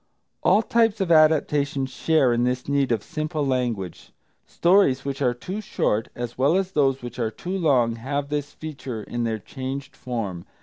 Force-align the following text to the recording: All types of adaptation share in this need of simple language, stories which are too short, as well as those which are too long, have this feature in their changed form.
All 0.41 0.63
types 0.63 0.99
of 0.99 1.11
adaptation 1.11 1.85
share 1.85 2.33
in 2.33 2.43
this 2.43 2.67
need 2.67 2.91
of 2.91 3.03
simple 3.03 3.45
language, 3.45 4.13
stories 4.47 5.05
which 5.05 5.21
are 5.21 5.35
too 5.35 5.61
short, 5.61 6.07
as 6.15 6.39
well 6.39 6.55
as 6.57 6.71
those 6.71 7.03
which 7.03 7.19
are 7.19 7.29
too 7.29 7.55
long, 7.55 7.97
have 7.97 8.29
this 8.29 8.51
feature 8.51 9.03
in 9.03 9.25
their 9.25 9.37
changed 9.37 9.95
form. 9.95 10.47